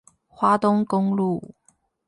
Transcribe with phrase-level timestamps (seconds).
[0.27, 1.53] 花東公路